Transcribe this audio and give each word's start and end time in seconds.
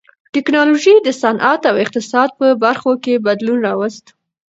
ټکنالوژۍ 0.33 0.95
د 1.01 1.09
صنعت 1.21 1.61
او 1.69 1.75
اقتصاد 1.83 2.29
په 2.39 2.45
برخو 2.63 2.91
کې 3.03 3.23
بدلون 3.27 3.59
راوست. 3.67 4.05